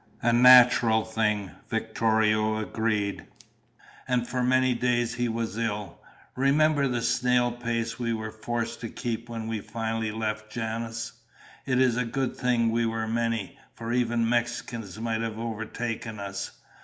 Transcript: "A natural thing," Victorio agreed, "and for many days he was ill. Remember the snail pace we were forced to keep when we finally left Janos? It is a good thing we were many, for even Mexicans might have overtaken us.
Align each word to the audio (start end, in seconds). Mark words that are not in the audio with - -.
"A 0.23 0.33
natural 0.33 1.05
thing," 1.05 1.51
Victorio 1.69 2.57
agreed, 2.57 3.27
"and 4.07 4.27
for 4.27 4.41
many 4.41 4.73
days 4.73 5.13
he 5.13 5.29
was 5.29 5.59
ill. 5.59 5.99
Remember 6.35 6.87
the 6.87 7.03
snail 7.03 7.51
pace 7.51 7.99
we 7.99 8.11
were 8.11 8.31
forced 8.31 8.81
to 8.81 8.89
keep 8.89 9.29
when 9.29 9.45
we 9.47 9.59
finally 9.59 10.11
left 10.11 10.51
Janos? 10.51 11.11
It 11.67 11.79
is 11.79 11.97
a 11.97 12.03
good 12.03 12.35
thing 12.35 12.71
we 12.71 12.83
were 12.87 13.07
many, 13.07 13.59
for 13.75 13.93
even 13.93 14.27
Mexicans 14.27 14.99
might 14.99 15.21
have 15.21 15.37
overtaken 15.37 16.19
us. 16.19 16.49